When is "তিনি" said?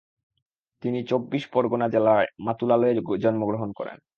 0.83-0.99